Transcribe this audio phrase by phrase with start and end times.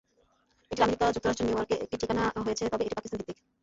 [0.71, 3.37] এটির আমেরিকা যুক্তরাষ্ট্রের নিউইয়র্কে একটি ঠিকানা রয়েছে তবে এটি পাকিস্তান ভিত্তিক।